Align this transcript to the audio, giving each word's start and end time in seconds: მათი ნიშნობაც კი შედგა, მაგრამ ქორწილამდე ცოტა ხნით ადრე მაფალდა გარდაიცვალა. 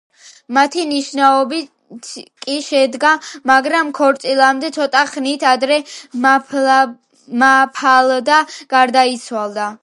მათი 0.57 0.83
ნიშნობაც 0.93 2.07
კი 2.45 2.55
შედგა, 2.67 3.11
მაგრამ 3.51 3.91
ქორწილამდე 3.99 4.71
ცოტა 4.79 5.03
ხნით 5.11 5.45
ადრე 5.51 5.79
მაფალდა 6.25 8.41
გარდაიცვალა. 8.77 9.71